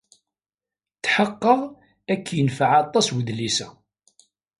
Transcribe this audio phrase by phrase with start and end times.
[1.03, 1.59] Tḥeqqeɣ
[2.11, 3.67] ad k-yenfeɛ aṭas wedlis-a.